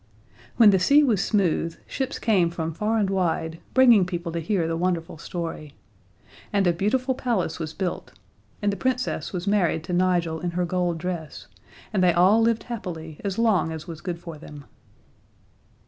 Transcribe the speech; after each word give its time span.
When 0.57 0.71
the 0.71 0.79
sea 0.79 1.03
was 1.03 1.23
smooth, 1.23 1.75
ships 1.85 2.17
came 2.17 2.49
from 2.49 2.73
far 2.73 2.97
and 2.97 3.07
wide, 3.07 3.59
bringing 3.75 4.03
people 4.03 4.31
to 4.31 4.39
hear 4.39 4.67
the 4.67 4.75
wonderful 4.75 5.19
story. 5.19 5.75
And 6.51 6.65
a 6.65 6.73
beautiful 6.73 7.13
palace 7.13 7.59
was 7.59 7.75
built, 7.75 8.11
and 8.63 8.73
the 8.73 8.77
Princess 8.77 9.31
was 9.31 9.45
married 9.45 9.83
to 9.83 9.93
Nigel 9.93 10.39
in 10.39 10.49
her 10.57 10.65
gold 10.65 10.97
dress, 10.97 11.45
and 11.93 12.03
they 12.03 12.13
all 12.13 12.41
lived 12.41 12.63
happily 12.63 13.21
as 13.23 13.37
long 13.37 13.71
as 13.71 13.87
was 13.87 14.01
good 14.01 14.17
for 14.17 14.39
them. 14.39 14.65